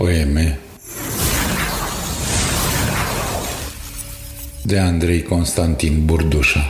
[0.00, 0.58] Poeme
[4.64, 6.60] de Andrei Constantin Burdușa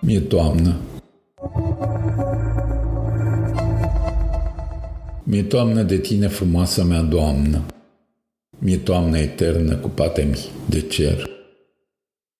[0.00, 0.80] Mi-e toamnă
[5.22, 7.62] Mi-e toamnă de tine, frumoasă mea doamnă,
[8.58, 10.38] Mi-e toamnă eternă cu patemi
[10.68, 11.30] de cer.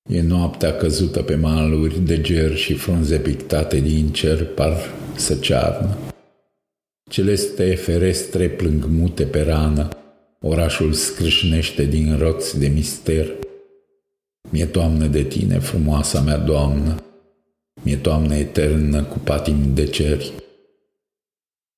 [0.09, 4.77] E noaptea căzută pe maluri de ger și frunze pictate din cer par
[5.17, 5.97] să cearnă.
[7.13, 9.89] Celeste ferestre plâng mute pe rană,
[10.41, 13.39] orașul scrâșnește din roți de mister.
[14.51, 17.05] Mi-e toamnă de tine, frumoasa mea doamnă,
[17.83, 20.23] mi-e toamnă eternă cu patim de cer.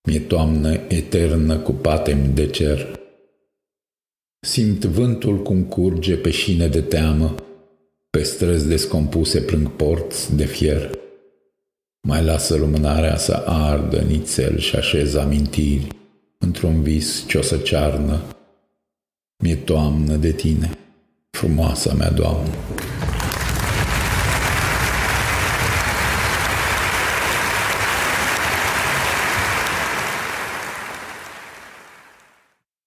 [0.08, 3.00] Mi-e toamnă eternă cu patim de cer.
[4.40, 7.34] Simt vântul cum curge pe șine de teamă,
[8.10, 11.03] pe străzi descompuse plâng porți de fier.
[12.06, 15.86] Mai lasă lumânarea să ardă nițel și așez amintiri
[16.38, 18.20] într-un vis ce o să cearnă.
[19.36, 20.70] Mi-e toamnă de tine,
[21.30, 22.50] frumoasa mea doamnă.